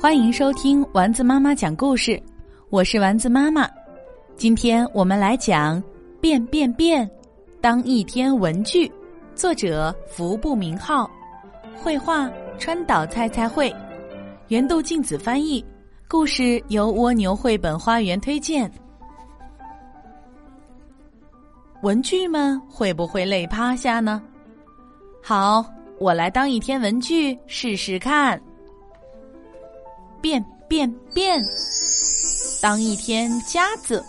[0.00, 2.18] 欢迎收听丸子妈妈讲故事，
[2.70, 3.68] 我是丸子妈妈。
[4.34, 5.76] 今天我们来讲
[6.22, 7.06] 《变变变》，
[7.60, 8.90] 当一天文具，
[9.34, 11.06] 作者服部明浩，
[11.76, 13.70] 绘画川岛菜菜绘，
[14.48, 15.62] 原度静子翻译，
[16.08, 18.72] 故事由蜗牛绘本花园推荐。
[21.82, 24.22] 文具们会不会累趴下呢？
[25.22, 25.62] 好，
[25.98, 28.40] 我来当一天文具试试看。
[30.70, 31.44] 变变！
[32.62, 34.04] 当一天夹子，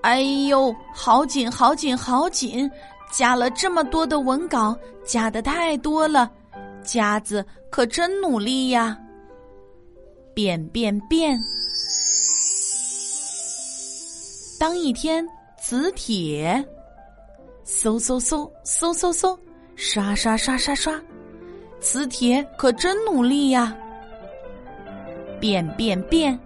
[0.00, 2.68] 哎呦，好紧好紧好紧！
[3.12, 6.30] 夹了这么多的文稿，夹的太多了，
[6.82, 8.96] 夹子可真努力呀！
[10.32, 11.38] 变变变！
[14.58, 15.22] 当一天
[15.60, 16.64] 磁铁，
[17.66, 19.38] 嗖嗖嗖嗖嗖嗖，
[19.76, 20.98] 刷刷刷刷刷。
[21.78, 23.76] 磁铁可真努力呀！
[25.40, 26.38] 变变变！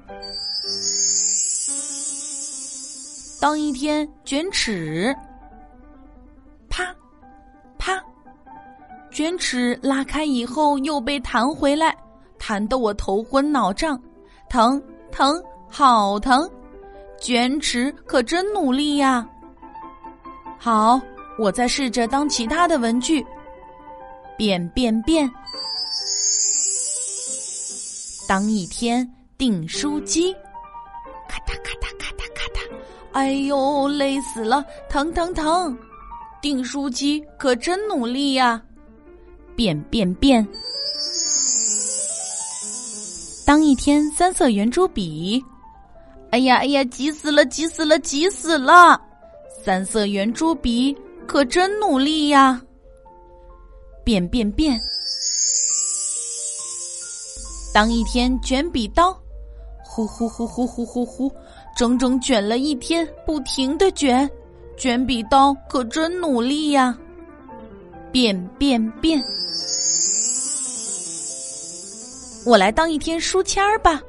[3.41, 5.15] 当一天卷尺，
[6.71, 6.85] 啪
[7.77, 8.03] 啪，
[9.11, 11.95] 卷尺拉开以后又被弹回来，
[12.39, 14.01] 弹得我头昏脑胀，
[14.49, 16.49] 疼疼好疼！
[17.21, 19.29] 卷尺可真努力呀！
[20.57, 21.01] 好，
[21.39, 23.27] 我再试着当其他的文具。
[24.37, 25.31] 变变变！
[28.27, 30.33] 当一天订书机，
[31.29, 32.75] 咔嗒咔嗒咔嗒咔嗒，
[33.13, 35.77] 哎呦，累死了，疼疼疼！
[36.41, 38.63] 订书机可真努力呀！
[39.55, 40.47] 变变变！
[43.47, 45.45] 当一天三色圆珠笔，
[46.31, 48.99] 哎呀哎呀，急死了，急死了，急死了！
[49.63, 52.61] 三色圆珠笔可真努力呀！
[54.03, 54.81] 变变变！
[57.75, 59.13] 当一天卷笔刀，
[59.83, 61.29] 呼呼呼呼呼呼呼，
[61.77, 64.31] 整整卷了一天，不停的卷，
[64.77, 66.97] 卷笔刀可真努力呀！
[68.13, 69.21] 变变变！
[72.47, 74.01] 我来当一天书签儿吧，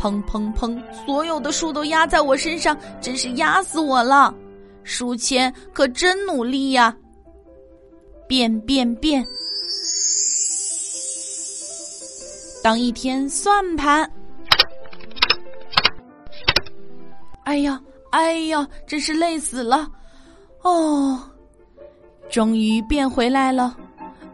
[0.00, 4.34] 砰砰砰，所有的书都压在我身上，真是压死我了！
[4.82, 6.96] 书签可真努力呀！
[8.26, 9.22] 变变变！
[12.64, 14.10] 当一天算盘，
[17.42, 19.86] 哎呀，哎呀，真是累死了！
[20.62, 21.20] 哦，
[22.30, 23.76] 终于变回来了。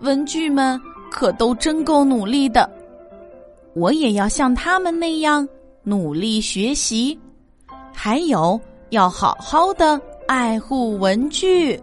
[0.02, 0.80] 文具们
[1.10, 2.70] 可都真够努力的，
[3.74, 5.46] 我也要像他们那样
[5.82, 7.18] 努力学习，
[7.92, 8.58] 还有
[8.90, 11.82] 要好好的爱护文具。